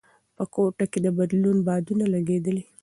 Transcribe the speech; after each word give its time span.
په 0.35 0.43
کوټه 0.53 0.85
کې 0.91 0.99
د 1.05 1.07
بدلون 1.17 1.57
بادونه 1.67 2.05
لګېدل. 2.13 2.57